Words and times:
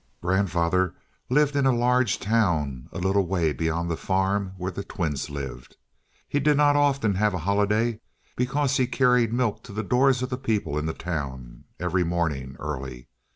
Grandfather 0.19 0.95
lived 1.29 1.55
in 1.55 1.67
a 1.67 1.71
large 1.71 2.17
town, 2.17 2.89
a 2.91 2.97
little 2.97 3.27
way 3.27 3.53
beyond 3.53 3.87
the 3.87 3.95
farm 3.95 4.53
where 4.57 4.71
the 4.71 4.83
twins 4.83 5.29
lived. 5.29 5.77
He 6.27 6.39
did 6.39 6.57
not 6.57 6.75
often 6.75 7.13
have 7.13 7.35
a 7.35 7.45
holiday, 7.45 7.99
because 8.35 8.77
he 8.77 8.87
carried 8.87 9.31
milk 9.31 9.63
to 9.65 9.71
the 9.71 9.83
doors 9.83 10.23
of 10.23 10.31
the 10.31 10.39
people 10.39 10.79
in 10.79 10.87
the 10.87 10.93
town, 10.95 11.65
every 11.79 12.03
morning 12.03 12.55
early. 12.59 13.09